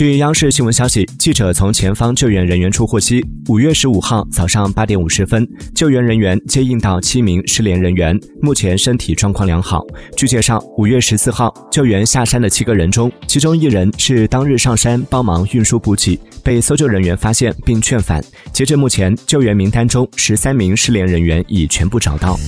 [0.00, 9.84] 据央视新闻消息记者从前方救援人员处获悉五月十五号早上八点五十分救援人员接应到七名失联人员目前身体状况良好。
[10.16, 18.24] 据介绍五月十四号救援下山的七个人中其中一人是当日上山帮忙运输补给被搜救人员发现并劝返。
[18.54, 22.40] 截至目前救援名单中十三名失联人员已全部找到。